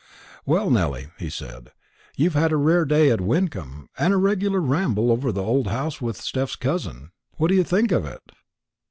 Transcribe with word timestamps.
"Well, 0.47 0.71
Nelly," 0.71 1.11
he 1.19 1.29
said, 1.29 1.73
"you've 2.17 2.33
had 2.33 2.51
a 2.51 2.57
rare 2.57 2.85
day 2.85 3.11
at 3.11 3.21
Wyncomb, 3.21 3.87
and 3.99 4.15
a 4.15 4.17
regular 4.17 4.59
ramble 4.59 5.11
over 5.11 5.31
the 5.31 5.43
old 5.43 5.67
house 5.67 6.01
with 6.01 6.17
Steph's 6.17 6.55
cousin. 6.55 7.11
What 7.37 7.49
do 7.49 7.53
you 7.55 7.63
think 7.63 7.91
of 7.91 8.03
it?" 8.07 8.31